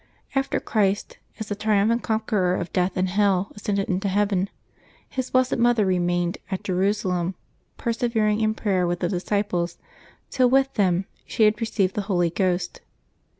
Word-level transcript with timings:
After 0.33 0.59
Christ, 0.59 1.19
as 1.39 1.49
the 1.49 1.53
triumphant 1.55 2.01
Conqueror 2.01 2.55
of 2.55 2.73
death 2.73 2.97
and 2.97 3.07
hell, 3.07 3.51
ascended 3.55 3.87
into 3.87 4.07
heaven. 4.07 4.49
His 5.07 5.29
blessed 5.29 5.57
Mother 5.57 5.85
remained 5.85 6.39
at 6.49 6.63
Jerusalem, 6.63 7.35
persevering 7.77 8.41
in 8.41 8.55
prayer 8.55 8.87
with 8.87 9.01
the 9.01 9.09
disciples, 9.09 9.77
till, 10.31 10.49
with 10.49 10.73
them, 10.73 11.05
she 11.27 11.43
had 11.43 11.61
received 11.61 11.93
the 11.93 12.01
Holy 12.09 12.31
Ghost. 12.31 12.81